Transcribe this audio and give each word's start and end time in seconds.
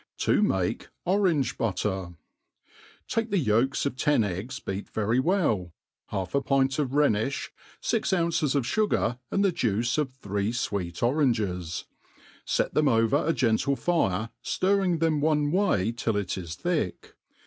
To 0.25 0.41
make 0.41 0.87
Orange 1.05 1.59
Butter, 1.59 2.15
Take 3.07 3.29
the 3.29 3.37
yolks 3.37 3.85
of 3.85 3.95
ten 3.95 4.23
eggs 4.23 4.59
beat 4.59 4.89
very 4.89 5.19
well, 5.19 5.75
half 6.07 6.33
a 6.33 6.41
pint 6.41 6.79
of 6.79 6.89
tlhenifh, 6.89 7.49
fix 7.79 8.11
ounces 8.11 8.55
of 8.55 8.63
fugar, 8.65 9.19
and 9.29 9.45
the 9.45 9.51
juice 9.51 9.99
of 9.99 10.09
three 10.11 10.53
fweet 10.53 11.03
oranges; 11.03 11.85
fet 12.47 12.73
them 12.73 12.87
over 12.87 13.23
a 13.23 13.31
gentle 13.31 13.75
fire^ 13.75 14.31
ftirring 14.43 15.01
them 15.01 15.21
one 15.21 15.51
way 15.51 15.91
till 15.91 16.17
it 16.17 16.35
is 16.35 16.55
thick. 16.55 17.13